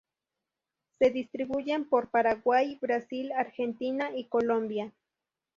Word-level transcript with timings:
Se 0.97 1.11
distribuyen 1.11 1.87
por 1.87 2.09
Paraguay, 2.09 2.79
Brasil, 2.81 3.31
Argentina 3.33 4.09
y 4.17 4.25
Colombia. 4.25 4.91